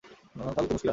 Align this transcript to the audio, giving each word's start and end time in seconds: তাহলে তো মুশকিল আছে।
তাহলে 0.35 0.53
তো 0.57 0.61
মুশকিল 0.63 0.77
আছে। 0.77 0.87